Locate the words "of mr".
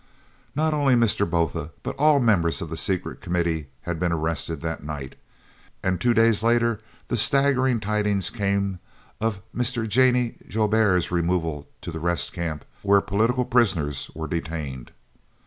9.19-9.87